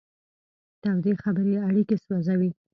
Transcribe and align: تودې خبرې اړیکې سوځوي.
تودې 0.81 1.13
خبرې 1.23 1.55
اړیکې 1.67 1.95
سوځوي. 2.03 2.49